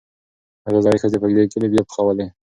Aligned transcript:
هغې 0.65 0.79
زړې 0.85 0.97
ښځې 1.01 1.17
په 1.21 1.27
دېګ 1.35 1.47
کې 1.51 1.57
لوبیا 1.61 1.81
پخولې. 1.87 2.25